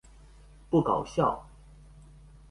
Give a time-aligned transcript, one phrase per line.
[0.71, 1.45] 不搞笑